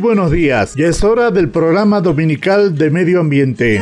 [0.00, 3.80] Buenos días, ya es hora del programa dominical de medio ambiente.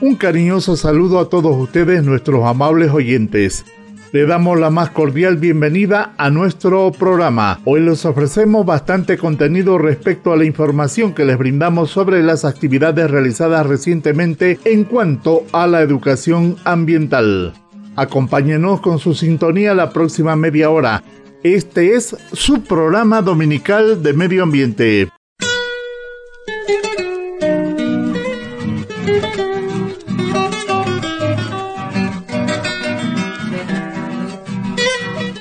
[0.00, 3.64] Un cariñoso saludo a todos ustedes, nuestros amables oyentes.
[4.12, 7.60] Le damos la más cordial bienvenida a nuestro programa.
[7.64, 13.10] Hoy les ofrecemos bastante contenido respecto a la información que les brindamos sobre las actividades
[13.10, 17.52] realizadas recientemente en cuanto a la educación ambiental.
[17.94, 21.02] Acompáñenos con su sintonía la próxima media hora.
[21.42, 25.08] Este es su programa dominical de medio ambiente.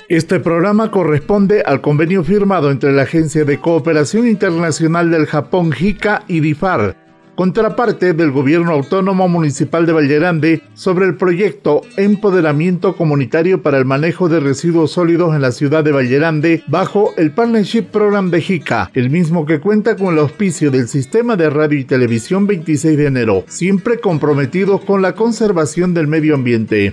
[0.08, 6.24] Este programa corresponde al convenio firmado entre la Agencia de Cooperación Internacional del Japón JICA
[6.30, 6.96] y DIFAR,
[7.40, 14.28] contraparte del Gobierno Autónomo Municipal de Vallerande sobre el proyecto Empoderamiento Comunitario para el Manejo
[14.28, 19.10] de Residuos Sólidos en la ciudad de Vallerande bajo el Partnership Program de JICA, el
[19.10, 23.46] mismo que cuenta con el auspicio del Sistema de Radio y Televisión 26 de enero,
[23.48, 26.92] siempre comprometidos con la conservación del medio ambiente.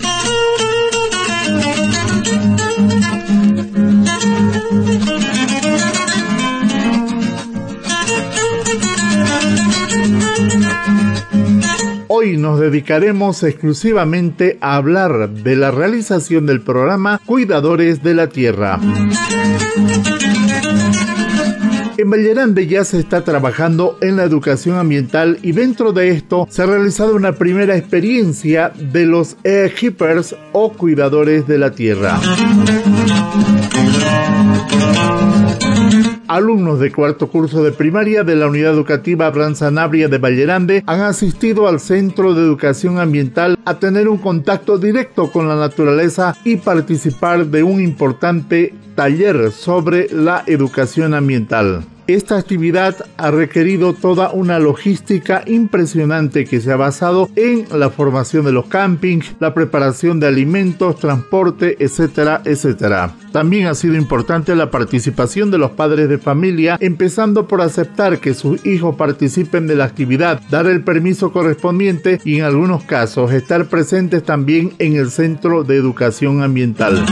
[12.26, 18.80] Hoy nos dedicaremos exclusivamente a hablar de la realización del programa Cuidadores de la Tierra.
[21.96, 26.62] En Vallerande ya se está trabajando en la educación ambiental y dentro de esto se
[26.62, 32.18] ha realizado una primera experiencia de los keepers o cuidadores de la tierra.
[36.28, 41.00] Alumnos de cuarto curso de primaria de la Unidad Educativa Abraham Sanabria de Vallerande han
[41.00, 46.56] asistido al Centro de Educación Ambiental a tener un contacto directo con la naturaleza y
[46.56, 51.84] participar de un importante taller sobre la educación ambiental.
[52.06, 58.44] Esta actividad ha requerido toda una logística impresionante que se ha basado en la formación
[58.44, 63.12] de los campings, la preparación de alimentos, transporte, etcétera, etcétera.
[63.32, 68.34] También ha sido importante la participación de los padres de familia, empezando por aceptar que
[68.34, 73.66] sus hijos participen de la actividad, dar el permiso correspondiente y en algunos casos estar
[73.66, 77.04] presentes también en el centro de educación ambiental.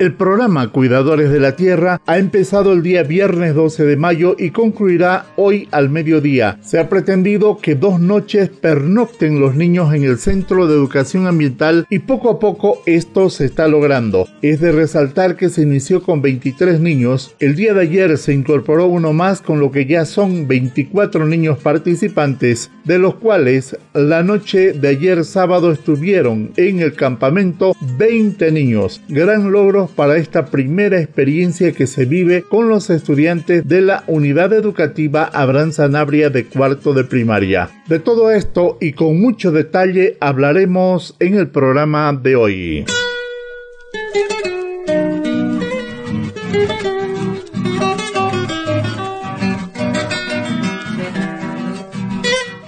[0.00, 4.50] El programa Cuidadores de la Tierra ha empezado el día viernes 12 de mayo y
[4.50, 6.58] concluirá hoy al mediodía.
[6.62, 11.86] Se ha pretendido que dos noches pernocten los niños en el Centro de Educación Ambiental
[11.90, 14.26] y poco a poco esto se está logrando.
[14.42, 17.32] Es de resaltar que se inició con 23 niños.
[17.38, 21.58] El día de ayer se incorporó uno más con lo que ya son 24 niños
[21.58, 29.00] participantes, de los cuales la noche de ayer sábado estuvieron en el campamento 20 niños.
[29.08, 34.52] Gran logro para esta primera experiencia que se vive con los estudiantes de la unidad
[34.52, 37.70] educativa Abraham Sanabria de cuarto de primaria.
[37.88, 42.84] De todo esto y con mucho detalle hablaremos en el programa de hoy.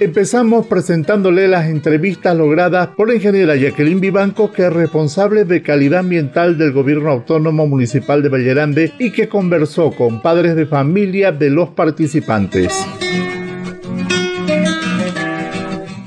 [0.06, 5.98] Empezamos presentándole las entrevistas logradas por la ingeniera Jacqueline Vivanco, que es responsable de calidad
[5.98, 11.50] ambiental del Gobierno Autónomo Municipal de Vallerande y que conversó con padres de familia de
[11.50, 12.72] los participantes.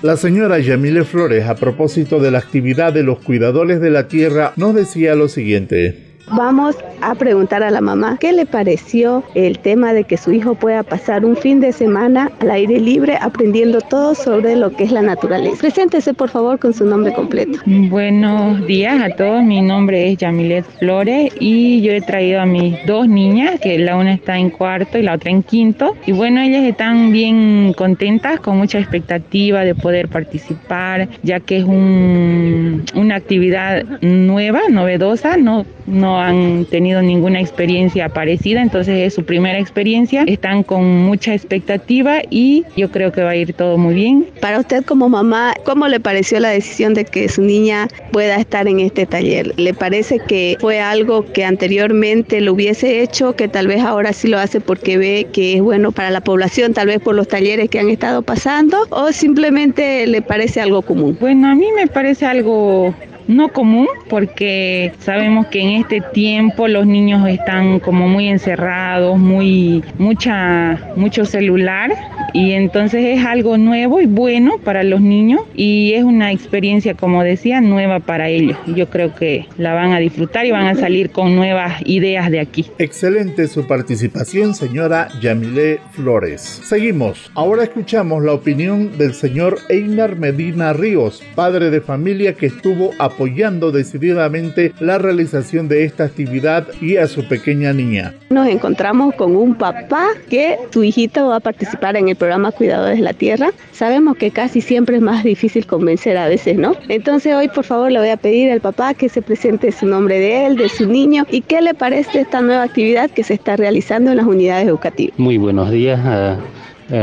[0.02, 4.54] La señora Yamile Flores, a propósito de la actividad de los cuidadores de la tierra,
[4.56, 6.09] nos decía lo siguiente.
[6.32, 10.54] Vamos a preguntar a la mamá qué le pareció el tema de que su hijo
[10.54, 14.92] pueda pasar un fin de semana al aire libre aprendiendo todo sobre lo que es
[14.92, 15.58] la naturaleza.
[15.60, 17.60] Preséntese por favor con su nombre completo.
[17.66, 22.76] Buenos días a todos, mi nombre es Yamilet Flores y yo he traído a mis
[22.86, 25.96] dos niñas, que la una está en cuarto y la otra en quinto.
[26.06, 31.64] Y bueno, ellas están bien contentas, con mucha expectativa de poder participar, ya que es
[31.64, 39.60] una actividad nueva, novedosa, no, no han tenido ninguna experiencia parecida, entonces es su primera
[39.60, 44.26] experiencia, están con mucha expectativa y yo creo que va a ir todo muy bien.
[44.42, 48.68] Para usted como mamá, ¿cómo le pareció la decisión de que su niña pueda estar
[48.68, 49.54] en este taller?
[49.58, 54.28] ¿Le parece que fue algo que anteriormente lo hubiese hecho, que tal vez ahora sí
[54.28, 57.70] lo hace porque ve que es bueno para la población, tal vez por los talleres
[57.70, 61.18] que han estado pasando, o simplemente le parece algo común?
[61.20, 62.94] Bueno, a mí me parece algo
[63.30, 69.84] no común porque sabemos que en este tiempo los niños están como muy encerrados, muy
[70.00, 71.92] mucha mucho celular
[72.34, 77.24] y entonces es algo nuevo y bueno para los niños y es una experiencia, como
[77.24, 78.58] decía, nueva para ellos.
[78.68, 82.40] Yo creo que la van a disfrutar y van a salir con nuevas ideas de
[82.40, 82.66] aquí.
[82.78, 86.42] Excelente su participación, señora Yamile Flores.
[86.42, 87.32] Seguimos.
[87.36, 93.72] Ahora escuchamos la opinión del señor Einar Medina Ríos, padre de familia que estuvo apoyando
[93.72, 98.14] decididamente la realización de esta actividad y a su pequeña niña.
[98.30, 102.98] Nos encontramos con un papá que su hijito va a participar en el programa Cuidadores
[102.98, 103.52] de la Tierra.
[103.72, 106.76] Sabemos que casi siempre es más difícil convencer a veces, ¿no?
[106.88, 110.20] Entonces hoy por favor le voy a pedir al papá que se presente su nombre
[110.20, 113.56] de él, de su niño y qué le parece esta nueva actividad que se está
[113.56, 115.18] realizando en las unidades educativas.
[115.18, 116.00] Muy buenos días.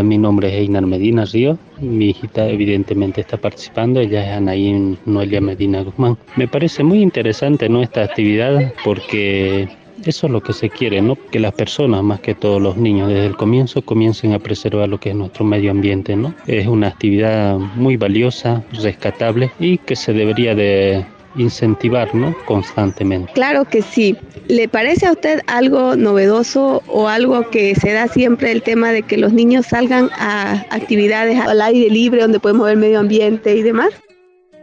[0.04, 1.58] mi nombre es Einar Medina Río.
[1.80, 4.00] Mi hijita evidentemente está participando.
[4.00, 6.16] Ella es Anaí Noelia Medina Guzmán.
[6.36, 7.82] Me parece muy interesante ¿no?
[7.82, 9.68] esta actividad porque
[10.04, 11.16] eso es lo que se quiere, ¿no?
[11.31, 14.98] Que las personas, más que todos los niños, desde el comienzo comiencen a preservar lo
[14.98, 16.34] que es nuestro medio ambiente, ¿no?
[16.46, 21.04] Es una actividad muy valiosa, rescatable y que se debería de
[21.38, 22.34] incentivar ¿no?
[22.46, 23.32] constantemente.
[23.34, 24.16] Claro que sí.
[24.48, 29.02] ¿Le parece a usted algo novedoso o algo que se da siempre el tema de
[29.02, 33.62] que los niños salgan a actividades al aire libre donde podemos ver medio ambiente y
[33.62, 33.90] demás?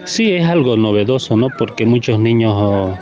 [0.06, 1.50] Sí, es algo novedoso, ¿no?
[1.58, 2.98] Porque muchos niños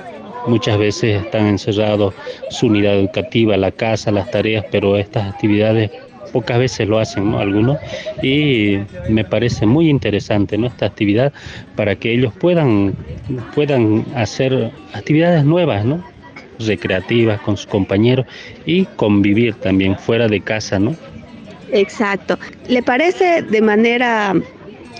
[0.47, 2.13] muchas veces están encerrados,
[2.49, 5.91] su unidad educativa, la casa, las tareas, pero estas actividades
[6.31, 7.39] pocas veces lo hacen, ¿no?
[7.39, 7.77] Algunos,
[8.21, 8.79] y
[9.09, 10.55] me parece muy interesante.
[10.55, 11.33] Esta actividad
[11.75, 12.95] para que ellos puedan,
[13.53, 16.03] puedan hacer actividades nuevas, ¿no?
[16.67, 18.25] recreativas con sus compañeros
[18.65, 20.95] y convivir también fuera de casa, ¿no?
[21.71, 22.37] Exacto.
[22.67, 24.33] ¿Le parece de manera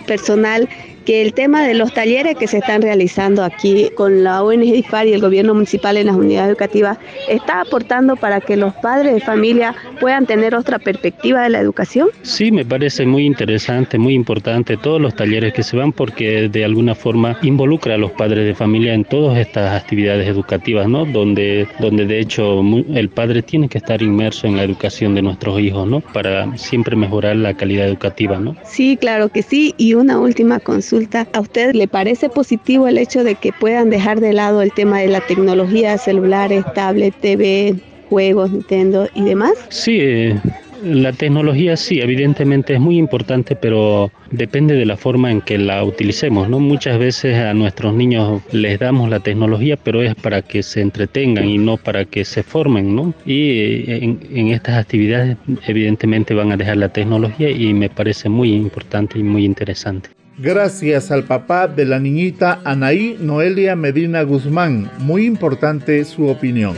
[0.07, 0.67] personal
[1.05, 5.07] que el tema de los talleres que se están realizando aquí con la ONG DIFAR
[5.07, 6.97] y el gobierno municipal en las unidades educativas
[7.29, 12.09] está aportando para que los padres de familia puedan tener otra perspectiva de la educación?
[12.21, 16.65] Sí, me parece muy interesante, muy importante todos los talleres que se van porque de
[16.65, 21.05] alguna forma involucra a los padres de familia en todas estas actividades educativas, ¿no?
[21.05, 22.61] Donde, donde de hecho
[22.93, 26.01] el padre tiene que estar inmerso en la educación de nuestros hijos, ¿no?
[26.01, 28.55] Para siempre mejorar la calidad educativa, ¿no?
[28.63, 29.73] Sí, claro que sí.
[29.77, 31.00] Y una última consulta
[31.33, 34.99] ¿A usted le parece positivo el hecho de que puedan dejar de lado el tema
[34.99, 37.75] de la tecnología, celulares, tablet, TV,
[38.09, 39.53] juegos, Nintendo y demás?
[39.69, 40.39] Sí, eh,
[40.83, 45.83] la tecnología sí, evidentemente es muy importante, pero depende de la forma en que la
[45.83, 46.59] utilicemos, ¿no?
[46.59, 51.47] Muchas veces a nuestros niños les damos la tecnología, pero es para que se entretengan
[51.47, 53.13] y no para que se formen, ¿no?
[53.25, 55.37] Y eh, en, en estas actividades
[55.67, 61.11] evidentemente van a dejar la tecnología y me parece muy importante y muy interesante gracias
[61.11, 64.89] al papá de la niñita Anaí Noelia Medina Guzmán.
[64.99, 66.75] Muy importante su opinión.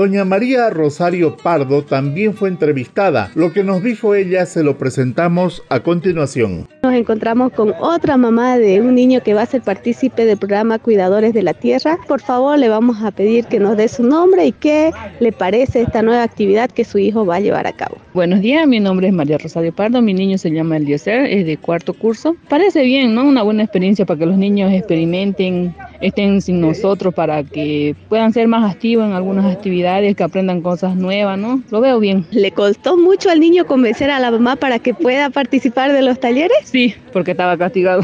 [0.00, 3.30] Doña María Rosario Pardo también fue entrevistada.
[3.34, 6.66] Lo que nos dijo ella se lo presentamos a continuación.
[6.82, 10.78] Nos encontramos con otra mamá de un niño que va a ser partícipe del programa
[10.78, 11.98] Cuidadores de la Tierra.
[12.08, 15.82] Por favor, le vamos a pedir que nos dé su nombre y qué le parece
[15.82, 17.98] esta nueva actividad que su hijo va a llevar a cabo.
[18.14, 21.58] Buenos días, mi nombre es María Rosario Pardo, mi niño se llama Eliezer, es de
[21.58, 22.36] cuarto curso.
[22.48, 23.24] Parece bien, ¿no?
[23.24, 28.48] Una buena experiencia para que los niños experimenten, estén sin nosotros, para que puedan ser
[28.48, 31.62] más activos en algunas actividades, que aprendan cosas nuevas, ¿no?
[31.70, 32.24] Lo veo bien.
[32.30, 36.20] ¿Le costó mucho al niño convencer a la mamá para que pueda participar de los
[36.20, 36.58] talleres?
[36.64, 38.02] Sí, porque estaba castigado.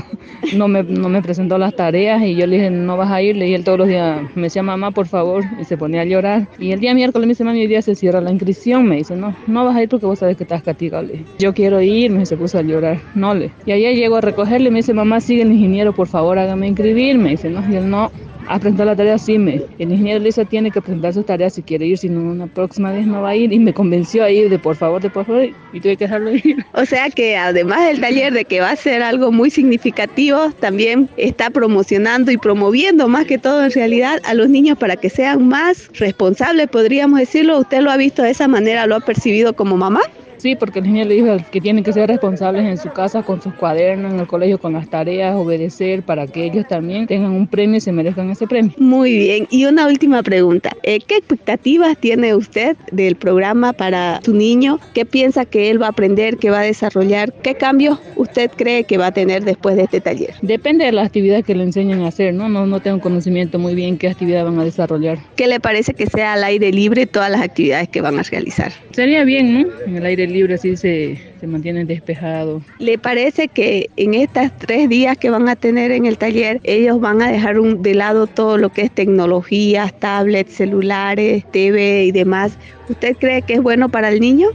[0.55, 3.37] No me, no me presentó las tareas y yo le dije, no vas a ir.
[3.37, 5.45] Le dije todos los días, me decía, mamá, por favor.
[5.61, 6.47] Y se ponía a llorar.
[6.59, 8.87] Y el día miércoles me dice, mami, hoy día se cierra la inscripción.
[8.87, 11.05] Me dice, no, no vas a ir porque vos sabes que estás castigado.
[11.05, 12.11] Le dije, yo quiero ir.
[12.11, 13.01] Me se puso a llorar.
[13.15, 13.51] No le.
[13.65, 16.69] Y ayer llego a recogerle y me dice, mamá, sigue el ingeniero, por favor, hágame
[16.69, 17.19] inscribir.
[17.19, 17.63] Me dice, no.
[17.71, 18.11] Y él no
[18.49, 21.63] a presentar la tarea, sí, me, el ingeniero Lisa tiene que presentar sus tareas si
[21.63, 24.31] quiere ir, si no, una próxima vez no va a ir y me convenció a
[24.31, 26.65] ir de por favor, de por favor y tuve que dejarlo ir.
[26.73, 31.09] O sea que además del taller de que va a ser algo muy significativo, también
[31.17, 35.49] está promocionando y promoviendo más que todo en realidad a los niños para que sean
[35.49, 37.59] más responsables, podríamos decirlo.
[37.59, 40.03] ¿Usted lo ha visto de esa manera, lo ha percibido como mamá?
[40.39, 43.41] Sí, porque el niño le dijo que tienen que ser responsables en su casa con
[43.43, 47.47] sus cuadernos, en el colegio con las tareas, obedecer para que ellos también tengan un
[47.47, 48.73] premio y se merezcan ese premio.
[48.79, 49.47] Muy bien.
[49.51, 50.71] Y una última pregunta.
[50.83, 54.79] Eh, ¿Qué expectativas tiene usted del programa para su niño?
[54.95, 57.33] ¿Qué piensa que él va a aprender, que va a desarrollar?
[57.43, 60.35] ¿Qué cambios usted cree que va a tener después de este taller?
[60.43, 62.49] Depende de las actividades que le enseñan a hacer, ¿no?
[62.49, 65.19] No, no tengo conocimiento muy bien qué actividad van a desarrollar.
[65.37, 68.73] ¿Qué le parece que sea al aire libre todas las actividades que van a realizar?
[68.93, 69.69] Sería bien, ¿no?
[69.87, 72.63] En el aire aire libre así se, se mantiene despejado.
[72.79, 77.01] ¿Le parece que en estos tres días que van a tener en el taller, ellos
[77.01, 82.13] van a dejar un, de lado todo lo que es tecnologías, tablets, celulares, TV y
[82.13, 82.59] demás?
[82.89, 84.49] ¿Usted cree que es bueno para el niño?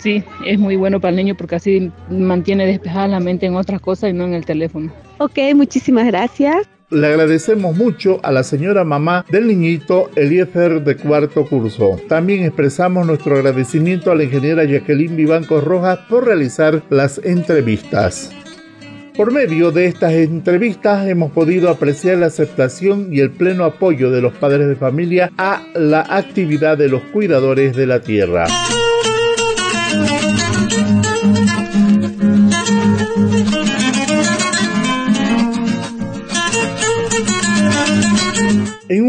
[0.00, 3.80] Sí, es muy bueno para el niño porque así mantiene despejada la mente en otras
[3.80, 4.92] cosas y no en el teléfono.
[5.18, 6.77] Ok, muchísimas gracias.
[6.90, 12.00] Le agradecemos mucho a la señora mamá del niñito Eliezer de cuarto curso.
[12.08, 18.32] También expresamos nuestro agradecimiento a la ingeniera Jacqueline Vivanco Rojas por realizar las entrevistas.
[19.14, 24.22] Por medio de estas entrevistas hemos podido apreciar la aceptación y el pleno apoyo de
[24.22, 28.46] los padres de familia a la actividad de los cuidadores de la tierra.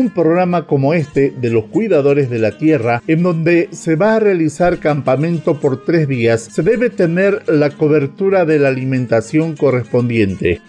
[0.10, 4.20] Un programa como este de los cuidadores de la tierra, en donde se va a
[4.20, 10.62] realizar campamento por tres días, se debe tener la cobertura de la alimentación correspondiente.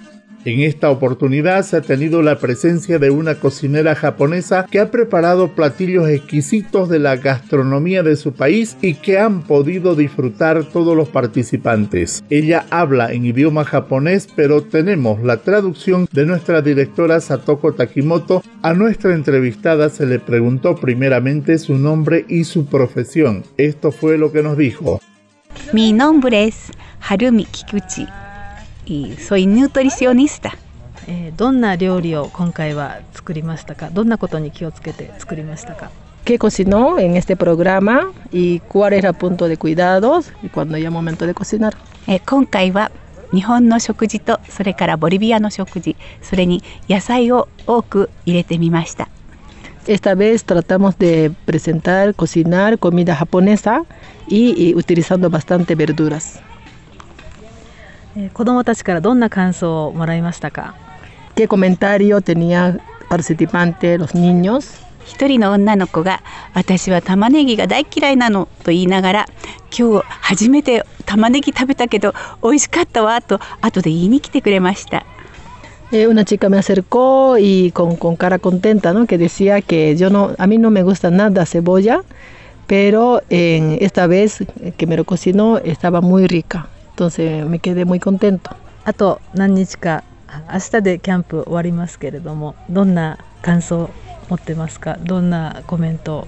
[0.46, 5.48] En esta oportunidad se ha tenido la presencia de una cocinera japonesa que ha preparado
[5.48, 11.10] platillos exquisitos de la gastronomía de su país y que han podido disfrutar todos los
[11.10, 12.24] participantes.
[12.30, 18.42] Ella habla en idioma japonés, pero tenemos la traducción de nuestra directora Satoko Takimoto.
[18.62, 23.44] A nuestra entrevistada se le preguntó primeramente su nombre y su profesión.
[23.58, 25.00] Esto fue lo que nos dijo.
[25.74, 26.70] Mi nombre es
[27.06, 28.06] Harumi Kikuchi.
[29.18, 30.52] Soy nutricionista.
[31.06, 35.90] えー、どんな料理を今回は作りましたかどんなことに気をつけて作りましたか
[36.24, 40.90] ¿Qué cocinó en este programa y cuál era el punto de cuidados y cuando ya
[40.90, 41.76] momento de cocinar?
[42.06, 42.90] えー、今回は
[43.32, 49.08] 日本の食事とそれからボリビアの食事それに野菜を多く入れてみました
[49.86, 53.84] Esta vez tratamos de presentar, cocinar comida japonesa
[54.28, 56.40] y, y utilizando bastante verduras.
[58.16, 60.74] えー、子どもたちからどんな感想をもらいましたか
[61.36, 64.80] ¿Qué comentario tenía participante los niños?
[65.06, 66.22] 一人の女の子が
[66.54, 69.26] 私は玉ねぎが大嫌いなのと言いながら
[69.76, 75.04] 今日初めて玉ねぎ食べたけど美味しかったわと後で言いに来てくれました。
[75.92, 79.06] Eh, una chica me acercó y con, con cara contenta, ¿no?
[79.06, 82.02] Que decía que yo no, a mí no me gusta nada cebolla,
[82.68, 84.44] pero en esta vez
[84.76, 86.68] que me lo cocinó estaba muy rica.
[86.99, 88.51] Entonces me quedé muy contento.
[88.85, 90.03] あと何日か
[90.53, 93.89] 明日でキャンプ終わりますけれどもどんな感想を
[94.29, 96.27] 持ってますかどんなコメント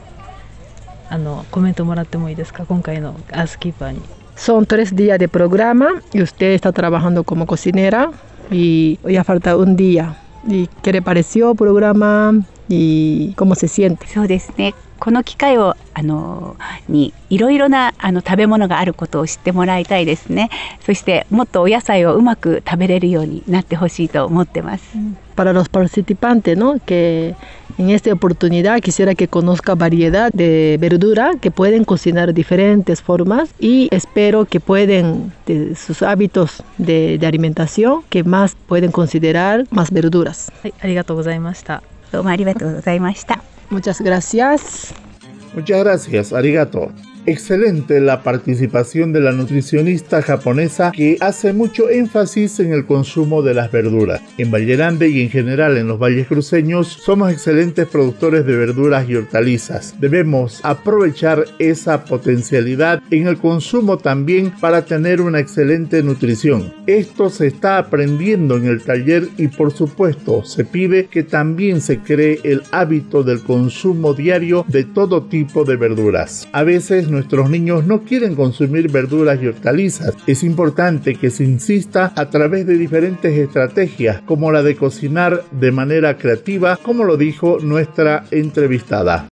[1.10, 4.02] あのコメントもらってもいいですか今回のアースキーパーに
[4.36, 8.12] Son tres días de programa y usted está trabajando como cocinera
[8.52, 10.16] y ya falta un día.
[10.48, 12.34] ¿Y qué le pareció el programa
[12.70, 14.06] y cómo se siente?
[14.08, 16.57] そうですね この機会をあの
[16.89, 20.49] にいろいろなあの食べ物があることを知ってもらいたいですね
[20.87, 24.85] そしてもっとお野菜をうまく食べれるようになってほしいと思ってます。
[25.35, 26.79] Para los participantes, ¿no?
[26.79, 27.35] Que
[27.79, 33.89] en esta oportunidad quisiera que conozca variedad de verdura que pueden cocinar diferentes formas y
[33.91, 40.53] espero que pueden de sus hábitos de, de alimentación que más pueden considerar más verduras.
[40.63, 41.83] はい、ありがとうございました。
[42.13, 43.52] どうもありがとうございました。
[43.73, 44.95] Muchas gracias.
[45.55, 46.93] Muchas gracias, arigato.
[47.25, 53.55] Excelente la participación de la nutricionista japonesa que hace mucho énfasis en el consumo de
[53.55, 54.21] las verduras.
[54.39, 59.09] En Valle Grande y en general en los valles cruceños somos excelentes productores de verduras
[59.09, 59.95] y hortalizas.
[60.01, 66.75] Debemos aprovechar esa potencialidad en el consumo también para tener una excelente nutrición.
[66.89, 72.01] Esto se está aprendiendo en el taller y por supuesto se pide que también se
[72.01, 76.49] cree el hábito del consumo diario de todo tipo de verduras.
[76.53, 80.17] A veces nuestros niños no quieren consumir verduras y hortalizas.
[80.27, 85.71] Es importante que se insista a través de diferentes estrategias, como la de cocinar de
[85.71, 89.29] manera creativa, como lo dijo nuestra entrevistada.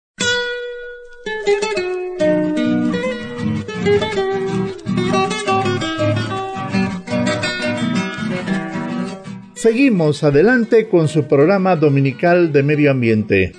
[9.55, 13.53] Seguimos adelante con su programa dominical de medio ambiente.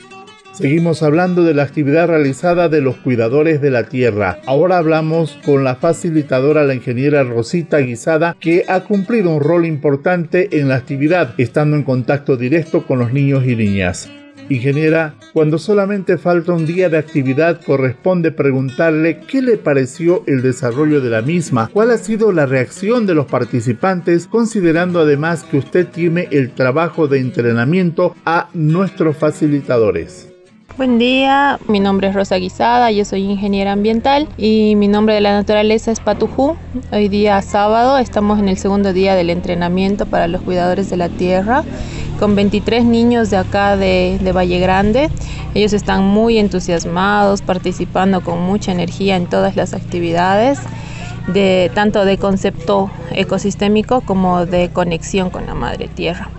[0.53, 4.39] Seguimos hablando de la actividad realizada de los cuidadores de la tierra.
[4.45, 10.59] Ahora hablamos con la facilitadora, la ingeniera Rosita Guisada, que ha cumplido un rol importante
[10.59, 14.09] en la actividad, estando en contacto directo con los niños y niñas.
[14.49, 20.99] Ingeniera, cuando solamente falta un día de actividad corresponde preguntarle qué le pareció el desarrollo
[20.99, 25.87] de la misma, cuál ha sido la reacción de los participantes, considerando además que usted
[25.87, 30.30] tiene el trabajo de entrenamiento a nuestros facilitadores.
[30.77, 35.19] Buen día, mi nombre es Rosa Guisada, yo soy ingeniera ambiental y mi nombre de
[35.19, 36.55] la naturaleza es Patujú.
[36.93, 41.09] Hoy día sábado estamos en el segundo día del entrenamiento para los cuidadores de la
[41.09, 41.65] tierra
[42.19, 45.09] con 23 niños de acá de, de Valle Grande.
[45.55, 50.57] Ellos están muy entusiasmados, participando con mucha energía en todas las actividades
[51.27, 56.29] de tanto de concepto ecosistémico como de conexión con la madre tierra.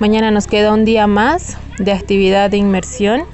[0.00, 3.24] Mañana nos queda un día más de actividad de inmersión,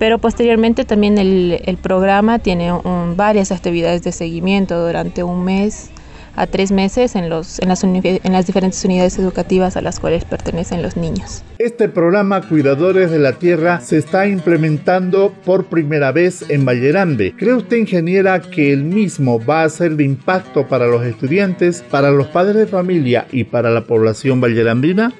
[0.00, 5.90] pero posteriormente también el, el programa tiene un, varias actividades de seguimiento durante un mes
[6.36, 10.24] a tres meses en, los, en, las, en las diferentes unidades educativas a las cuales
[10.24, 11.42] pertenecen los niños.
[11.58, 17.34] Este programa Cuidadores de la Tierra se está implementando por primera vez en Vallerande.
[17.36, 22.10] ¿Cree usted, ingeniera, que el mismo va a ser de impacto para los estudiantes, para
[22.10, 25.12] los padres de familia y para la población vallerandina?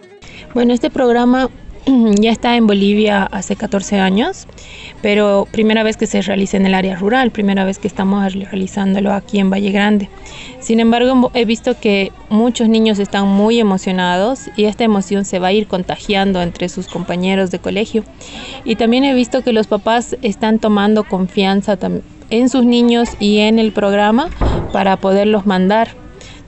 [0.55, 1.51] Bueno, este programa
[1.87, 4.47] ya está en Bolivia hace 14 años,
[5.03, 9.13] pero primera vez que se realiza en el área rural, primera vez que estamos realizándolo
[9.13, 10.09] aquí en Valle Grande.
[10.61, 15.49] Sin embargo, he visto que muchos niños están muy emocionados y esta emoción se va
[15.49, 18.05] a ir contagiando entre sus compañeros de colegio.
[18.65, 21.79] Y también he visto que los papás están tomando confianza
[22.31, 24.29] en sus niños y en el programa
[24.73, 25.89] para poderlos mandar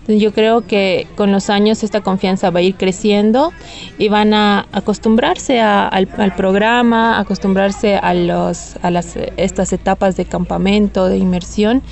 [0.08, 3.52] yo creo que con los años esta confianza va a ir creciendo
[3.98, 11.08] y van a acostumbrarse al, programa, acostumbrarse a, los, a las, estas etapas de campamento,
[11.08, 11.82] de inmersión.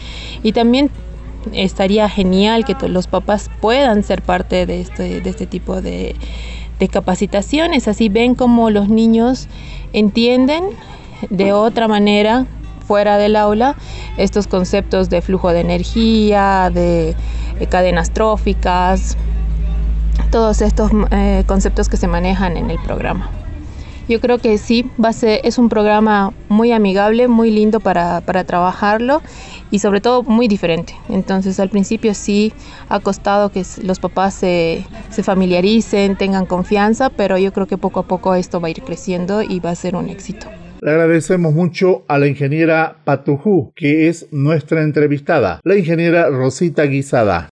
[0.42, 0.90] Y también
[1.52, 6.16] estaría genial que los papás puedan ser parte de este, de este tipo de,
[6.80, 9.48] de capacitaciones, así ven como los niños
[9.92, 10.64] entienden
[11.28, 12.46] de otra manera
[12.86, 13.76] fuera del aula
[14.16, 17.14] estos conceptos de flujo de energía, de
[17.66, 19.16] cadenas tróficas,
[20.30, 23.30] todos estos eh, conceptos que se manejan en el programa.
[24.08, 28.20] Yo creo que sí, va a ser, es un programa muy amigable, muy lindo para,
[28.22, 29.22] para trabajarlo
[29.70, 30.96] y sobre todo muy diferente.
[31.08, 32.52] Entonces al principio sí
[32.88, 38.00] ha costado que los papás se, se, familiaricen, tengan confianza, pero yo creo que poco
[38.00, 40.48] a poco esto va a ir creciendo y va a ser un éxito.
[40.82, 47.50] Le agradecemos mucho a la ingeniera Patujú, que es nuestra entrevistada, la ingeniera Rosita Guisada.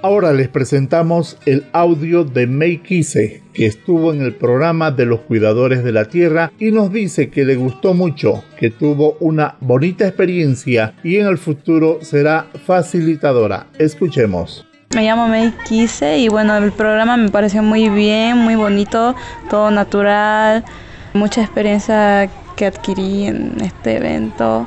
[0.00, 5.20] Ahora les presentamos el audio de May Kise, que estuvo en el programa de los
[5.20, 10.08] cuidadores de la tierra y nos dice que le gustó mucho, que tuvo una bonita
[10.08, 13.66] experiencia y en el futuro será facilitadora.
[13.78, 14.67] Escuchemos.
[14.94, 19.14] Me llamo May Kise y bueno, el programa me pareció muy bien, muy bonito,
[19.50, 20.64] todo natural,
[21.12, 24.66] mucha experiencia que adquirí en este evento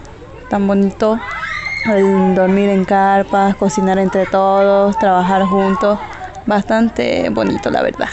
[0.50, 1.20] tan bonito.
[2.36, 5.98] Dormir en carpas, cocinar entre todos, trabajar juntos,
[6.46, 8.10] bastante bonito la verdad.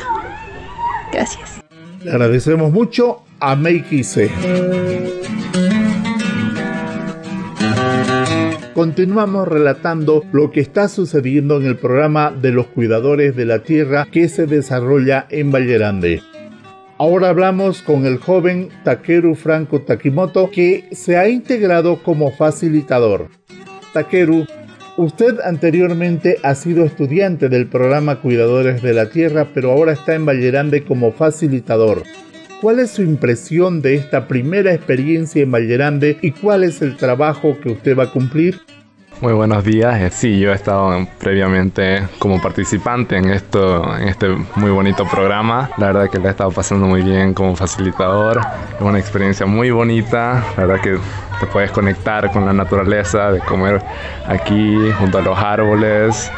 [1.12, 1.60] Gracias.
[2.02, 4.30] Le agradecemos mucho a May Kise.
[8.78, 14.06] Continuamos relatando lo que está sucediendo en el programa de los cuidadores de la tierra
[14.08, 16.22] que se desarrolla en Vallerande.
[16.96, 23.30] Ahora hablamos con el joven Takeru Franco Takimoto que se ha integrado como facilitador.
[23.92, 24.46] Takeru,
[24.96, 30.24] usted anteriormente ha sido estudiante del programa Cuidadores de la Tierra, pero ahora está en
[30.24, 32.04] Vallerande como facilitador.
[32.60, 37.56] ¿Cuál es su impresión de esta primera experiencia en Vallerande y cuál es el trabajo
[37.62, 38.60] que usted va a cumplir?
[39.20, 40.00] Muy buenos días.
[40.00, 45.70] Eh, sí, yo he estado previamente como participante en esto, en este muy bonito programa.
[45.78, 48.40] La verdad que le he estado pasando muy bien como facilitador.
[48.74, 50.44] Es una experiencia muy bonita.
[50.56, 50.98] La verdad que
[51.38, 53.80] te puedes conectar con la naturaleza, de comer
[54.26, 56.32] aquí junto a los árboles,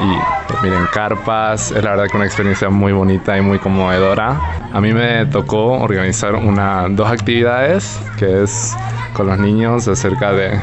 [0.00, 1.70] y miren carpas.
[1.70, 4.40] Es la verdad que una experiencia muy bonita y muy conmovedora.
[4.72, 8.76] A mí me tocó organizar una, dos actividades que es
[9.14, 10.60] con los niños acerca de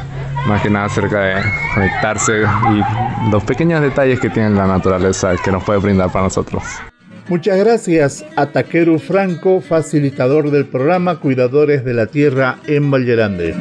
[0.47, 1.41] más que nada acerca de
[1.73, 6.63] conectarse y los pequeños detalles que tiene la naturaleza que nos puede brindar para nosotros.
[7.27, 13.55] Muchas gracias a Takeru Franco, facilitador del programa Cuidadores de la Tierra en Vallerande.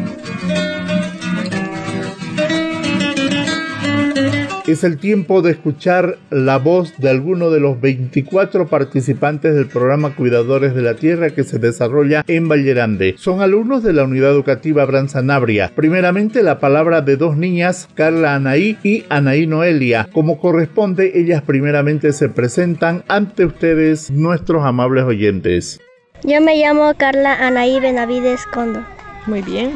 [4.66, 10.16] Es el tiempo de escuchar la voz de alguno de los 24 participantes del programa
[10.16, 13.14] Cuidadores de la Tierra que se desarrolla en Vallerande.
[13.18, 15.70] Son alumnos de la unidad educativa Branzanabria.
[15.76, 20.08] Primeramente la palabra de dos niñas, Carla Anaí y Anaí Noelia.
[20.10, 25.78] Como corresponde, ellas primeramente se presentan ante ustedes, nuestros amables oyentes.
[26.22, 28.82] Yo me llamo Carla Anaí Benavides Condo.
[29.26, 29.72] Muy bien.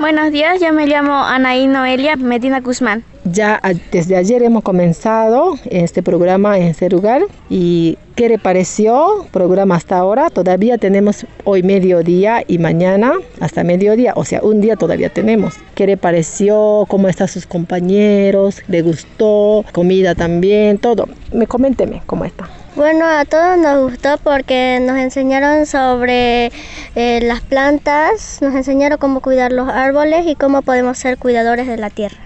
[0.00, 3.02] Buenos días, yo me llamo Anaí Noelia Medina Guzmán.
[3.24, 9.74] Ya desde ayer hemos comenzado este programa en este lugar y ¿qué le pareció programa
[9.74, 10.30] hasta ahora?
[10.30, 15.54] Todavía tenemos hoy mediodía y mañana hasta mediodía, o sea, un día todavía tenemos.
[15.74, 16.84] ¿Qué le pareció?
[16.86, 18.62] ¿Cómo están sus compañeros?
[18.68, 19.64] ¿Le gustó?
[19.72, 20.78] ¿Comida también?
[20.78, 21.08] Todo.
[21.32, 22.48] Me coménteme cómo está.
[22.78, 26.52] Bueno, a todos nos gustó porque nos enseñaron sobre
[26.94, 31.76] eh, las plantas, nos enseñaron cómo cuidar los árboles y cómo podemos ser cuidadores de
[31.76, 32.18] la tierra.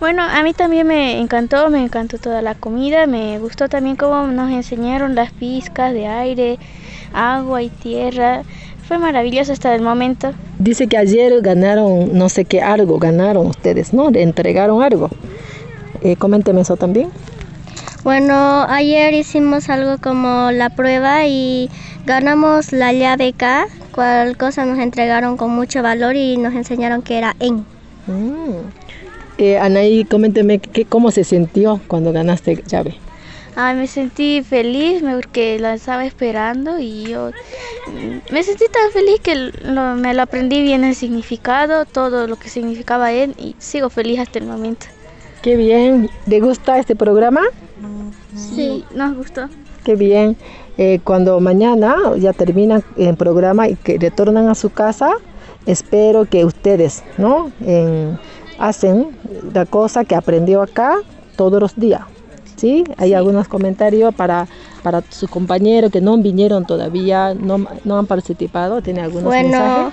[0.00, 4.26] Bueno, a mí también me encantó, me encantó toda la comida, me gustó también cómo
[4.26, 6.58] nos enseñaron las pizcas de aire,
[7.12, 8.42] agua y tierra.
[8.88, 10.32] Fue maravilloso hasta el momento.
[10.58, 14.10] Dice que ayer ganaron, no sé qué algo, ganaron ustedes, ¿no?
[14.10, 15.08] Le entregaron algo.
[16.00, 17.10] Eh, coménteme eso también.
[18.04, 21.70] Bueno, ayer hicimos algo como la prueba y
[22.04, 27.18] ganamos la llave K, cual cosa nos entregaron con mucho valor y nos enseñaron que
[27.18, 27.64] era en.
[28.08, 28.56] Mm.
[29.38, 32.96] Eh, Anaí, coménteme ¿qué, cómo se sintió cuando ganaste llave.
[33.54, 37.30] Ay, me sentí feliz porque la estaba esperando y yo
[38.32, 39.52] me sentí tan feliz que
[39.96, 44.40] me lo aprendí bien el significado, todo lo que significaba él y sigo feliz hasta
[44.40, 44.86] el momento.
[45.42, 46.08] Qué bien.
[46.26, 47.42] ¿Le gusta este programa?
[48.36, 49.48] Sí, nos gustó.
[49.84, 50.36] Qué bien.
[50.78, 55.10] Eh, cuando mañana ya terminan el programa y que retornan a su casa,
[55.66, 57.50] espero que ustedes, ¿no?
[58.58, 59.08] hacen
[59.52, 60.98] la cosa que aprendió acá
[61.36, 62.02] todos los días.
[62.56, 62.84] ¿Sí?
[62.96, 64.46] Hay algunos comentarios para,
[64.84, 68.80] para sus compañeros que no vinieron todavía, no, no han participado.
[68.82, 69.92] ¿Tiene algunos bueno,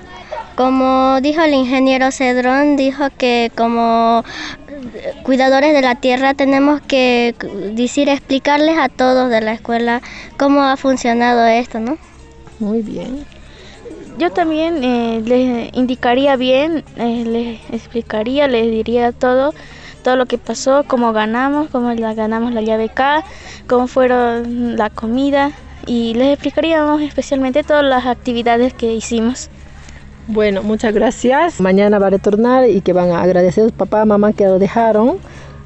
[0.59, 4.25] Como dijo el ingeniero Cedrón, dijo que como
[5.23, 7.33] cuidadores de la tierra tenemos que
[7.73, 10.01] decir, explicarles a todos de la escuela
[10.35, 11.97] cómo ha funcionado esto, ¿no?
[12.59, 13.25] Muy bien
[14.17, 19.53] yo también eh, les indicaría bien, eh, les explicaría, les diría todo,
[20.03, 23.23] todo lo que pasó, cómo ganamos, cómo la, ganamos la llave K,
[23.65, 25.53] cómo fueron la comida
[25.85, 29.49] y les explicaríamos especialmente todas las actividades que hicimos.
[30.29, 31.59] Bueno, muchas gracias.
[31.59, 35.17] Mañana va a retornar y que van a agradecer a papá, mamá que lo dejaron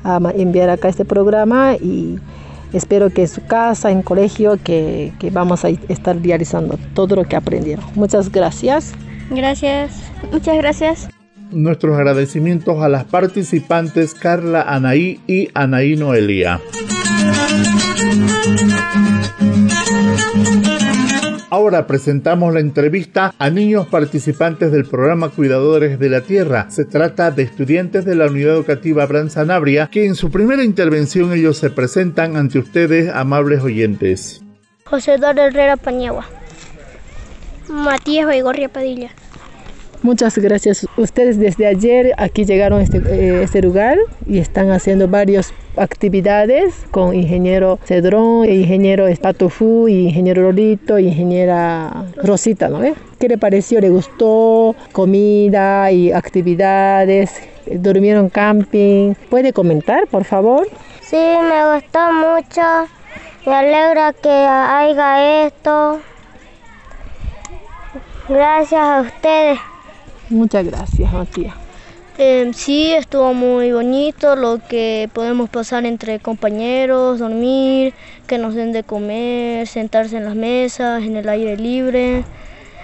[0.04, 2.20] a enviar acá este programa y
[2.74, 7.24] Espero que en su casa, en colegio, que, que vamos a estar realizando todo lo
[7.24, 7.86] que aprendieron.
[7.94, 8.94] Muchas gracias.
[9.30, 9.92] Gracias.
[10.32, 11.10] Muchas gracias.
[11.52, 16.60] Nuestros agradecimientos a las participantes Carla Anaí y Anaí Noelia.
[21.54, 26.66] Ahora presentamos la entrevista a niños participantes del programa Cuidadores de la Tierra.
[26.72, 31.32] Se trata de estudiantes de la Unidad Educativa Abraham Sanabria que en su primera intervención
[31.32, 34.42] ellos se presentan ante ustedes, amables oyentes.
[34.86, 36.26] José Eduardo Herrera Pañagua.
[37.70, 39.12] Matías Baigorria Padilla.
[40.02, 40.88] Muchas gracias.
[40.98, 46.86] Ustedes desde ayer aquí llegaron a este, eh, este, lugar y están haciendo varias actividades
[46.92, 52.80] con ingeniero Cedrón, ingeniero Espatofu, ingeniero Lorito, ingeniera Rosita, ¿no?
[53.20, 53.80] ¿Qué le pareció?
[53.80, 54.76] ¿Le gustó?
[54.92, 57.42] Comida y actividades.
[57.66, 59.14] ¿Durmieron camping?
[59.30, 60.68] ¿Puede comentar, por favor?
[61.02, 62.62] Sí, me gustó mucho.
[63.46, 66.00] Me alegra que haya esto.
[68.28, 69.60] Gracias a ustedes.
[70.30, 71.63] Muchas gracias, Matías.
[72.16, 77.96] Em, sí, estuvo muy bonito lo que podemos pasar entre compañeros, dormir,
[78.28, 82.24] que nos den de comer, sentarse en las mesas, en el aire libre,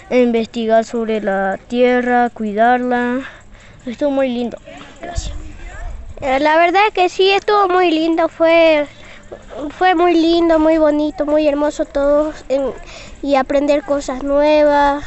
[0.09, 3.19] investigar sobre la tierra, cuidarla.
[3.85, 4.57] Estuvo muy lindo.
[4.99, 5.35] Gracias.
[6.21, 8.87] Eh, la verdad es que sí, estuvo muy lindo, fue,
[9.77, 12.33] fue muy lindo, muy bonito, muy hermoso todo
[13.21, 15.05] y aprender cosas nuevas.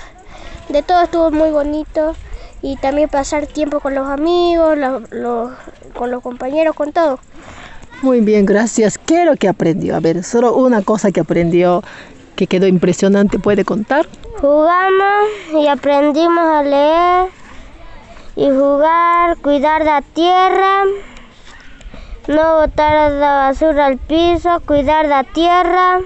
[0.68, 2.14] De todo estuvo muy bonito
[2.62, 4.78] y también pasar tiempo con los amigos,
[5.94, 7.18] con los compañeros, con todo.
[8.02, 8.98] Muy bien, gracias.
[8.98, 9.96] ¿Qué es lo que aprendió?
[9.96, 11.82] A ver, solo una cosa que aprendió
[12.36, 14.06] que quedó impresionante, ¿puede contar?
[14.40, 17.28] Jugamos y aprendimos a leer
[18.34, 20.84] y jugar, cuidar la tierra,
[22.26, 26.00] no botar la basura al piso, cuidar la tierra.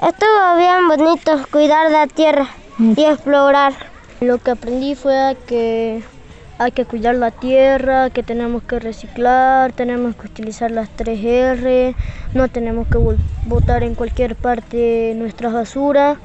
[0.00, 3.74] Estuvo bien bonito cuidar la tierra y explorar.
[4.20, 6.02] Lo que aprendí fue que
[6.58, 11.94] hay que cuidar la tierra, que tenemos que reciclar, tenemos que utilizar las 3R,
[12.34, 12.98] no tenemos que
[13.46, 16.18] botar en cualquier parte nuestras basuras.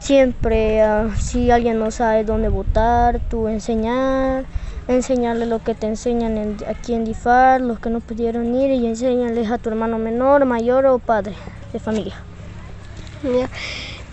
[0.00, 4.44] Siempre, ah, si alguien no sabe dónde botar, tú enseñar,
[4.88, 9.48] enseñarle lo que te enseñan aquí en DIFAR, los que no pudieron ir, y enseñarles
[9.48, 11.34] a tu hermano menor, mayor o padre
[11.72, 12.16] de familia.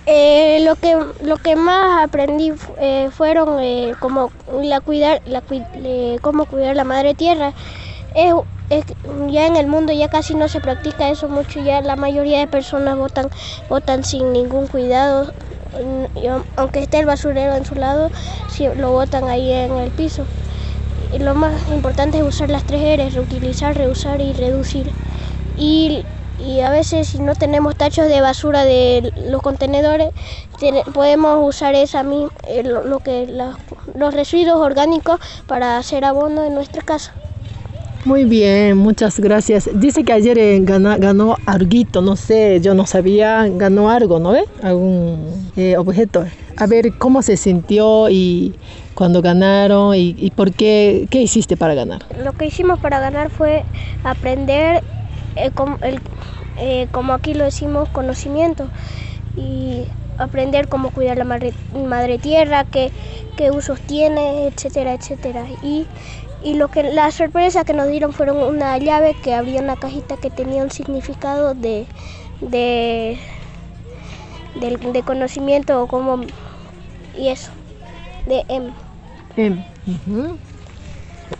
[0.08, 5.42] Eh, lo que lo que más aprendí eh, fueron eh, como la cuidar la
[6.22, 7.54] cómo cuidar la madre tierra.
[8.14, 8.34] Es,
[9.28, 12.48] ya en el mundo ya casi no se practica eso mucho ya la mayoría de
[12.48, 13.30] personas votan
[13.70, 15.32] votan sin ningún cuidado
[16.56, 18.10] aunque esté el basurero en su lado
[18.78, 20.24] lo botan ahí en el piso.
[21.14, 24.92] Y lo más importante es usar las tres R reutilizar reusar y reducir.
[25.58, 26.04] Y
[26.40, 30.10] y a veces si no tenemos tachos de basura de los contenedores
[30.94, 32.04] podemos usar esa
[32.48, 33.28] eh, lo, que
[33.96, 37.14] los residuos orgánicos para hacer abono en nuestra casa.
[38.06, 39.68] Muy bien, muchas gracias.
[39.74, 44.32] Dice que ayer eh, ganó, ganó arguito, no sé, yo no sabía, ganó algo, ¿no
[44.32, 44.44] ve?
[44.62, 46.24] Algún eh, objeto.
[46.56, 48.54] A ver, ¿cómo se sintió y
[48.94, 52.06] cuando ganaron y, y por qué, qué hiciste para ganar?
[52.24, 53.64] Lo que hicimos para ganar fue
[54.04, 54.84] aprender
[55.36, 55.52] eh,
[56.58, 58.68] eh, como, aquí lo decimos, conocimiento
[59.36, 59.86] y
[60.18, 62.92] aprender cómo cuidar la madre, tierra, qué,
[63.52, 65.46] usos tiene, etcétera, etcétera.
[65.62, 65.88] Y,
[66.44, 70.30] lo que la sorpresa que nos dieron fueron una llave que abría una cajita que
[70.30, 71.88] tenía un significado de,
[72.40, 73.18] de,
[74.62, 76.22] de, conocimiento o como
[77.18, 77.50] y eso,
[78.28, 78.72] de M.
[79.38, 79.66] M.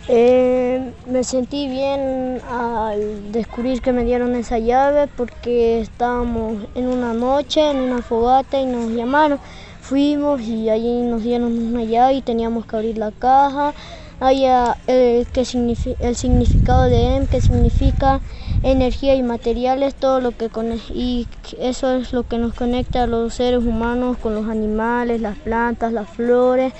[0.08, 7.12] Eh, me sentí bien al descubrir que me dieron esa llave porque estábamos en una
[7.12, 9.38] noche, en una fogata y nos llamaron.
[9.80, 13.74] Fuimos y allí nos dieron una llave y teníamos que abrir la caja.
[14.18, 18.20] Allá el, que el significado de M, que significa
[18.62, 20.48] energía y materiales, todo lo que
[20.94, 21.28] y
[21.60, 25.92] eso es lo que nos conecta a los seres humanos con los animales, las plantas,
[25.92, 26.72] las flores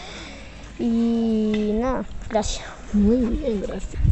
[0.79, 2.76] y nada, gracias.
[2.97, 4.03] Muy bien, gracias.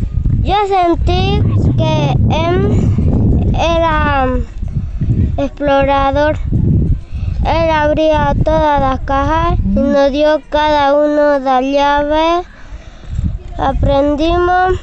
[0.42, 1.40] Yo sentí
[1.78, 4.26] que él era
[5.38, 6.36] explorador.
[7.46, 12.42] Él abría todas las cajas y nos dio cada uno la llave.
[13.56, 14.78] Aprendimos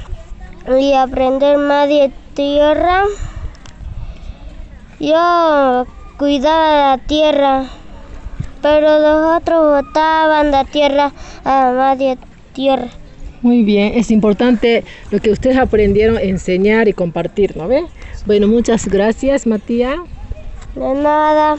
[0.79, 3.03] y aprender más de tierra.
[4.99, 5.85] Yo
[6.17, 7.65] cuidaba la tierra,
[8.63, 11.11] pero los otros botaban la tierra
[11.45, 12.17] a más de
[12.53, 12.87] tierra.
[13.41, 17.86] Muy bien, es importante lo que ustedes aprendieron enseñar y compartir, ¿no ve?
[18.25, 19.97] Bueno, muchas gracias, Matías.
[20.75, 21.58] De nada.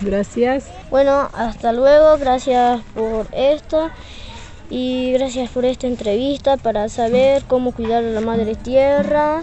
[0.00, 0.66] Gracias.
[0.90, 3.90] Bueno, hasta luego, gracias por esto
[4.70, 9.42] y gracias por esta entrevista para saber cómo cuidar a la madre tierra.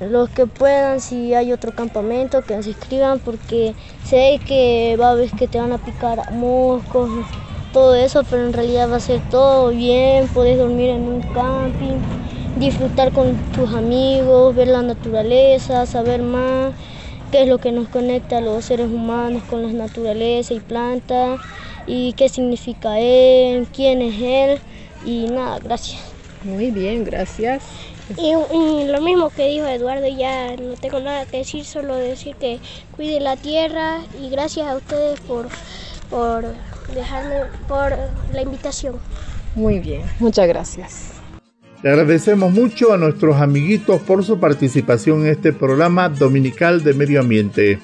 [0.00, 5.14] Los que puedan, si hay otro campamento, que se inscriban porque sé que va a
[5.14, 7.10] ver que te van a picar moscos,
[7.78, 12.00] todo eso, pero en realidad va a ser todo bien, puedes dormir en un camping,
[12.58, 16.74] disfrutar con tus amigos, ver la naturaleza, saber más
[17.30, 21.38] qué es lo que nos conecta a los seres humanos con la naturaleza y plantas
[21.86, 24.60] y qué significa él, quién es él
[25.06, 26.00] y nada, gracias.
[26.42, 27.62] Muy bien, gracias.
[28.16, 32.34] Y, y, lo mismo que dijo Eduardo, ya no tengo nada que decir, solo decir
[32.34, 32.58] que
[32.96, 35.46] cuide la tierra y gracias a ustedes por,
[36.10, 36.56] por
[36.94, 37.92] dejarme por
[38.32, 38.96] la invitación.
[39.54, 41.12] Muy bien, muchas gracias.
[41.82, 47.20] Le agradecemos mucho a nuestros amiguitos por su participación en este programa dominical de medio
[47.20, 47.78] ambiente.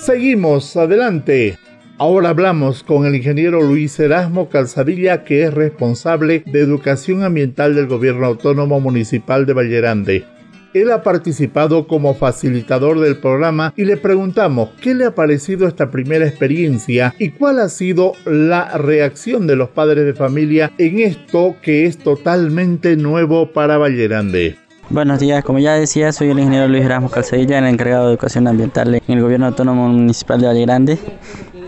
[0.00, 1.58] Seguimos adelante.
[1.98, 7.86] Ahora hablamos con el ingeniero Luis Erasmo Calzadilla, que es responsable de educación ambiental del
[7.86, 10.24] Gobierno Autónomo Municipal de Vallerande.
[10.74, 15.90] Él ha participado como facilitador del programa y le preguntamos qué le ha parecido esta
[15.90, 21.56] primera experiencia y cuál ha sido la reacción de los padres de familia en esto
[21.60, 24.56] que es totalmente nuevo para Vallerande.
[24.88, 28.48] Buenos días, como ya decía, soy el ingeniero Luis Erasmus Calcedilla, el encargado de educación
[28.48, 30.98] ambiental en el Gobierno Autónomo Municipal de Vallegrande.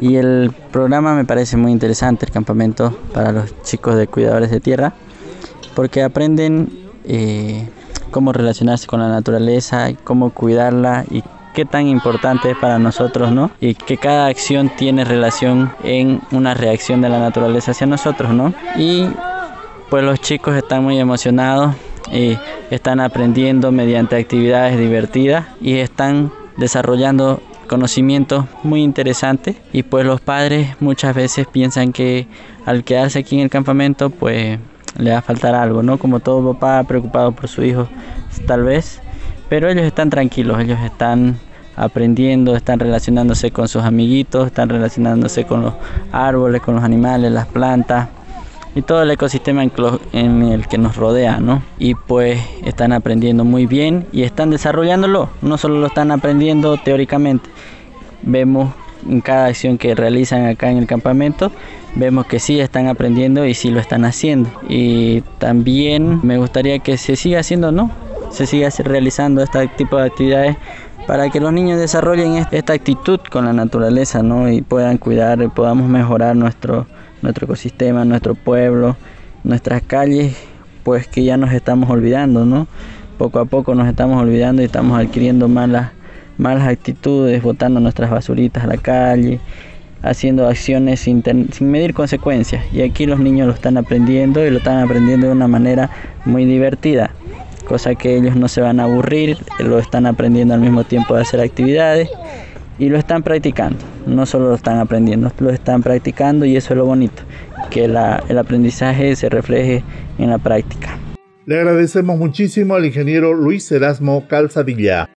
[0.01, 4.61] Y el programa me parece muy interesante, el campamento para los chicos de cuidadores de
[4.61, 4.95] tierra,
[5.75, 6.69] porque aprenden
[7.05, 7.69] eh,
[8.15, 13.51] cómo relacionarse con la naturaleza, cómo cuidarla y qué tan importante es para nosotros, ¿no?
[13.61, 18.55] Y que cada acción tiene relación en una reacción de la naturaleza hacia nosotros, ¿no?
[18.77, 19.09] Y
[19.91, 21.75] pues los chicos están muy emocionados
[22.71, 30.77] están aprendiendo mediante actividades divertidas y están desarrollando conocimientos muy interesantes y pues los padres
[30.79, 32.29] muchas veces piensan que
[32.65, 34.59] al quedarse aquí en el campamento pues
[34.97, 35.99] le va a faltar algo, ¿no?
[35.99, 37.89] Como todo papá preocupado por su hijo,
[38.47, 39.01] tal vez.
[39.49, 41.39] Pero ellos están tranquilos, ellos están
[41.77, 45.75] aprendiendo, están relacionándose con sus amiguitos, están relacionándose con los
[46.13, 48.09] árboles, con los animales, las plantas.
[48.75, 49.63] y todo el ecosistema
[50.13, 51.63] en el que nos rodea, ¿no?
[51.79, 57.49] Y pues están aprendiendo muy bien y están desarrollándolo, no solo lo están aprendiendo teóricamente,
[58.23, 58.75] vemos
[59.09, 61.53] en cada acción que realizan acá en el campamento,
[61.95, 64.51] vemos que sí están aprendiendo y sí lo están haciendo.
[64.69, 67.91] Y también me gustaría que se siga haciendo, ¿no?
[68.31, 70.57] Se siga realizando este tipo de actividades
[71.07, 74.51] para que los niños desarrollen esta actitud con la naturaleza, ¿no?
[74.51, 76.87] Y puedan cuidar, y podamos mejorar nuestro,
[77.23, 78.97] nuestro ecosistema, nuestro pueblo,
[79.45, 80.37] nuestras calles,
[80.83, 82.67] pues que ya nos estamos olvidando, ¿no?
[83.19, 85.93] Poco a poco nos estamos olvidando y estamos adquiriendo malas,
[86.39, 89.41] malas actitudes, botando nuestras basuritas a la calle,
[90.05, 91.23] haciendo acciones sin,
[91.61, 92.65] medir consecuencias.
[92.73, 95.91] Y aquí los niños lo están aprendiendo y lo están aprendiendo de una manera
[96.25, 97.11] muy divertida
[97.65, 101.23] cosa que ellos no se van a aburrir, lo están aprendiendo al mismo tiempo de
[101.23, 102.11] hacer actividades
[102.79, 103.79] y lo están practicando.
[104.07, 107.23] No solo lo están aprendiendo, lo están practicando y eso es lo bonito,
[107.71, 107.97] que el
[108.39, 109.83] aprendizaje se refleje
[110.19, 110.99] en la práctica.
[111.47, 115.11] Le agradecemos muchísimo al ingeniero Luis Erasmo Calzadilla.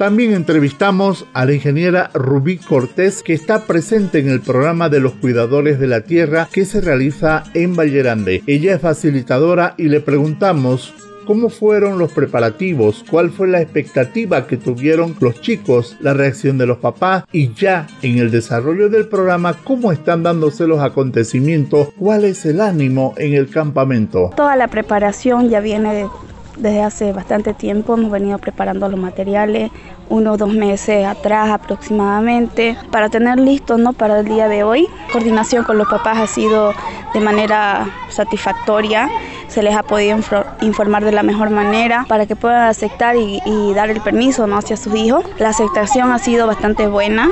[0.00, 5.12] También entrevistamos a la ingeniera Rubí Cortés, que está presente en el programa de los
[5.12, 8.42] cuidadores de la tierra que se realiza en Vallerande.
[8.46, 10.94] Ella es facilitadora y le preguntamos
[11.26, 16.64] cómo fueron los preparativos, cuál fue la expectativa que tuvieron los chicos, la reacción de
[16.64, 22.24] los papás y ya en el desarrollo del programa, cómo están dándose los acontecimientos, cuál
[22.24, 24.30] es el ánimo en el campamento.
[24.34, 26.06] Toda la preparación ya viene
[26.60, 29.70] desde hace bastante tiempo hemos venido preparando los materiales,
[30.08, 33.92] uno dos meses atrás aproximadamente, para tener listos ¿no?
[33.92, 34.86] para el día de hoy.
[35.12, 36.74] Coordinación con los papás ha sido
[37.14, 39.08] de manera satisfactoria,
[39.48, 40.18] se les ha podido
[40.60, 43.40] informar de la mejor manera para que puedan aceptar y,
[43.74, 44.58] dar el permiso ¿no?
[44.58, 45.24] hacia sus hijos.
[45.38, 47.30] La aceptación ha sido bastante buena,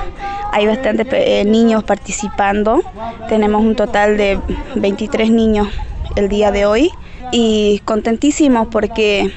[0.53, 2.81] hay bastantes eh, niños participando,
[3.29, 4.41] tenemos un total de
[4.77, 5.69] 23 niños
[6.17, 6.93] el día de hoy
[7.33, 9.33] y contentísimos porque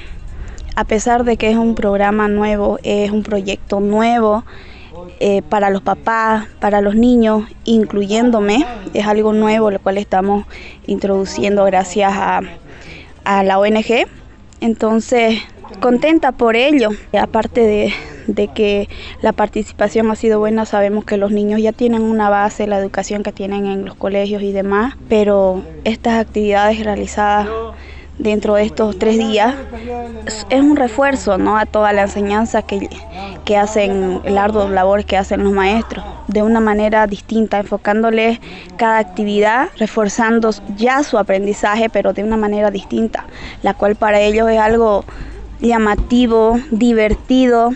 [0.74, 4.44] a pesar de que es un programa nuevo, es un proyecto nuevo
[5.20, 10.46] eh, para los papás, para los niños, incluyéndome, es algo nuevo lo cual estamos
[10.86, 12.40] introduciendo gracias a,
[13.24, 14.06] a la ONG.
[14.60, 15.40] Entonces,
[15.80, 16.90] contenta por ello.
[17.18, 17.92] Aparte de,
[18.26, 18.88] de, que
[19.20, 23.22] la participación ha sido buena, sabemos que los niños ya tienen una base, la educación
[23.22, 27.48] que tienen en los colegios y demás, pero estas actividades realizadas
[28.18, 29.54] dentro de estos tres días
[30.50, 31.56] es un refuerzo ¿no?
[31.56, 32.88] a toda la enseñanza que,
[33.44, 38.38] que hacen, el arduo labor que hacen los maestros, de una manera distinta, enfocándoles
[38.76, 43.26] cada actividad, reforzando ya su aprendizaje, pero de una manera distinta,
[43.62, 45.04] la cual para ellos es algo
[45.60, 47.72] llamativo, divertido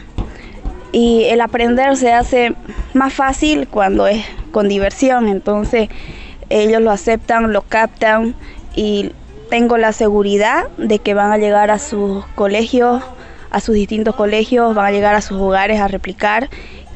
[0.96, 2.54] y el aprender se hace
[2.94, 5.90] más fácil cuando es con diversión, entonces
[6.48, 8.34] ellos lo aceptan, lo captan
[8.74, 9.12] y
[9.50, 13.02] tengo la seguridad de que van a llegar a sus colegios,
[13.50, 16.48] a sus distintos colegios, van a llegar a sus hogares a replicar.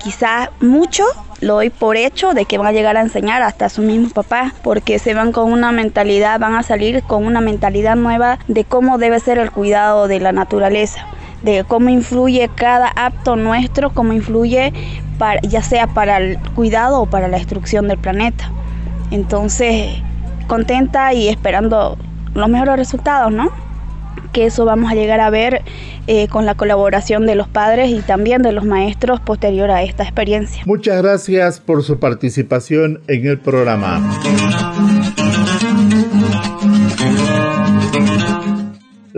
[0.02, 1.04] Quizás mucho
[1.42, 4.14] lo doy por hecho de que van a llegar a enseñar hasta a sus mismos
[4.14, 8.64] papás, porque se van con una mentalidad, van a salir con una mentalidad nueva de
[8.64, 11.06] cómo debe ser el cuidado de la naturaleza,
[11.42, 14.72] de cómo influye cada acto nuestro, cómo influye
[15.18, 18.50] para, ya sea para el cuidado o para la destrucción del planeta.
[19.10, 19.94] Entonces,
[20.46, 21.96] contenta y esperando
[22.34, 23.50] los mejores resultados, ¿no?
[24.32, 25.62] que eso vamos a llegar a ver
[26.06, 30.02] eh, con la colaboración de los padres y también de los maestros posterior a esta
[30.02, 30.62] experiencia.
[30.66, 34.00] Muchas gracias por su participación en el programa.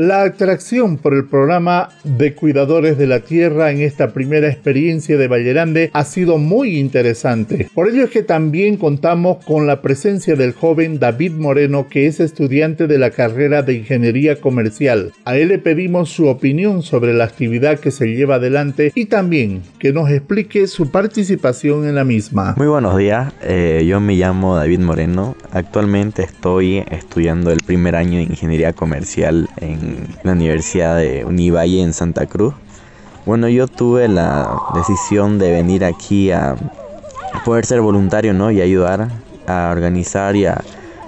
[0.03, 5.29] La atracción por el programa de cuidadores de la tierra en esta primera experiencia de
[5.29, 7.69] Vallerande ha sido muy interesante.
[7.73, 12.19] Por ello es que también contamos con la presencia del joven David Moreno, que es
[12.19, 15.13] estudiante de la carrera de Ingeniería Comercial.
[15.25, 19.63] A él le pedimos su opinión sobre la actividad que se lleva adelante y también
[19.79, 22.57] que nos explique su participación en la misma.
[22.57, 25.37] Muy buenos días, eh, yo me llamo David Moreno.
[25.53, 29.92] Actualmente estoy estudiando el primer año de Ingeniería Comercial en
[30.23, 32.55] la Universidad de Univalle en Santa Cruz.
[33.25, 36.57] Bueno, yo tuve la decisión de venir aquí a
[37.45, 38.51] poder ser voluntario, ¿no?
[38.51, 39.09] Y ayudar
[39.47, 40.63] a organizar y a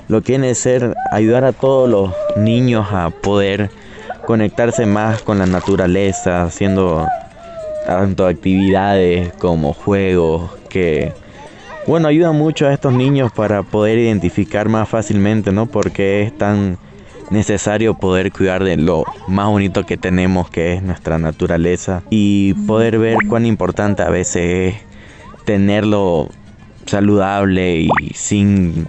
[0.08, 3.70] lo que viene ser ayudar a todos los niños a poder
[4.26, 7.06] conectarse más con la naturaleza, haciendo
[7.86, 11.12] tanto actividades como juegos que
[11.86, 15.66] bueno, ayuda mucho a estos niños para poder identificar más fácilmente, ¿no?
[15.66, 16.78] Porque es tan
[17.30, 22.98] necesario poder cuidar de lo más bonito que tenemos, que es nuestra naturaleza, y poder
[22.98, 26.28] ver cuán importante a veces es tenerlo
[26.86, 28.86] saludable y sin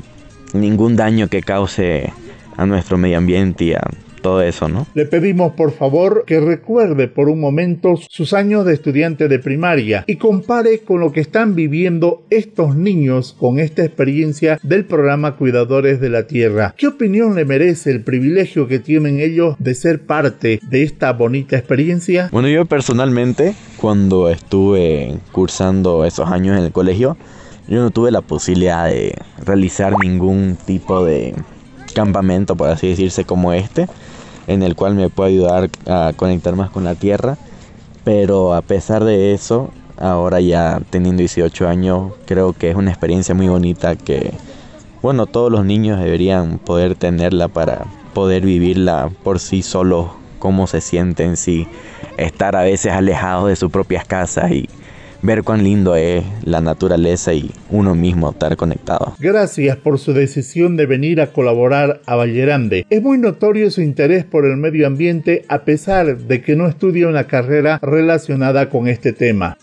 [0.54, 2.12] ningún daño que cause
[2.58, 3.82] a nuestro medio ambiente y a
[4.26, 4.88] todo eso, ¿no?
[4.96, 10.04] Le pedimos por favor que recuerde por un momento sus años de estudiante de primaria
[10.08, 16.02] y compare con lo que están viviendo estos niños con esta experiencia del programa Cuidadores
[16.02, 16.74] de la Tierra.
[16.76, 21.56] ¿Qué opinión le merece el privilegio que tienen ellos de ser parte de esta bonita
[21.56, 22.30] experiencia?
[22.32, 27.16] Bueno, yo personalmente, cuando estuve cursando esos años en el colegio,
[27.68, 29.14] yo no tuve la posibilidad de
[29.46, 31.36] realizar ningún tipo de
[31.94, 33.88] campamento, por así decirse, como este
[34.48, 37.38] en el cual me puede ayudar a conectar más con la tierra.
[38.04, 43.34] Pero a pesar de eso, ahora ya teniendo 18 años, creo que es una experiencia
[43.34, 44.32] muy bonita que,
[45.02, 50.08] bueno, todos los niños deberían poder tenerla para poder vivirla por sí solos,
[50.40, 51.68] cómo se sienten si
[52.18, 54.70] estar a veces alejados de sus propias casas y
[55.26, 59.16] ver cuán lindo es la naturaleza y uno mismo estar conectado.
[59.20, 62.86] Gracias por su decisión de venir a colaborar a Vallerande.
[62.90, 67.08] Es muy notorio su interés por el medio ambiente a pesar de que no estudia
[67.08, 69.58] una carrera relacionada con este tema.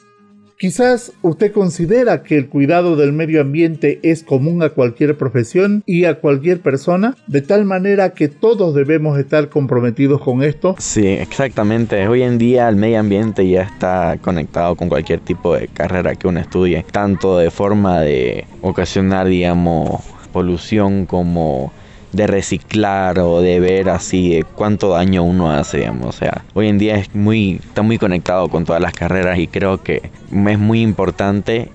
[0.63, 6.05] Quizás usted considera que el cuidado del medio ambiente es común a cualquier profesión y
[6.05, 10.77] a cualquier persona, de tal manera que todos debemos estar comprometidos con esto.
[10.79, 12.07] Sí, exactamente.
[12.07, 16.29] Hoy en día el medio ambiente ya está conectado con cualquier tipo de carrera que
[16.29, 20.01] uno estudie, tanto de forma de ocasionar, digamos,
[20.33, 21.73] polución como
[22.13, 25.89] de reciclar o de ver así cuánto daño uno hace.
[25.91, 29.47] O sea, hoy en día es muy, está muy conectado con todas las carreras y
[29.47, 31.71] creo que es muy importante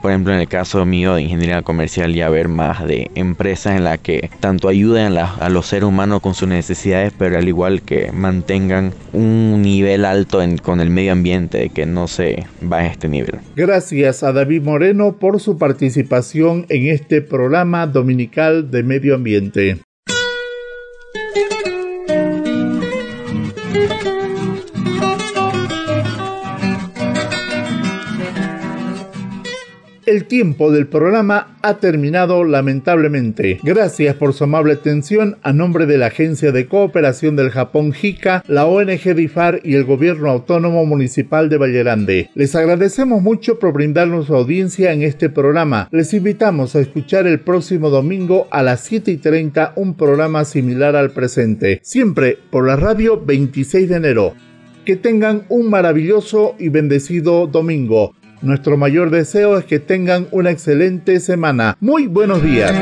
[0.00, 3.84] por ejemplo, en el caso mío de ingeniería comercial, ya ver más de empresas en
[3.84, 8.12] las que tanto ayuden a, los seres humanos con sus necesidades, pero al igual que
[8.12, 13.40] mantengan un nivel alto con el medio ambiente, que no se a este nivel.
[13.56, 19.78] Gracias a David Moreno por su participación en este programa dominical de medio ambiente.
[30.10, 33.60] El tiempo del programa ha terminado lamentablemente.
[33.62, 38.42] Gracias por su amable atención a nombre de la Agencia de Cooperación del Japón JICA,
[38.48, 42.28] la ONG DIFAR y el Gobierno Autónomo Municipal de Vallerande.
[42.34, 45.88] Les agradecemos mucho por brindarnos su audiencia en este programa.
[45.92, 50.96] Les invitamos a escuchar el próximo domingo a las 7 y 30 un programa similar
[50.96, 54.34] al presente, siempre por la radio 26 de enero.
[54.84, 58.16] Que tengan un maravilloso y bendecido domingo.
[58.42, 61.76] Nuestro mayor deseo es que tengan una excelente semana.
[61.80, 62.74] Muy buenos días.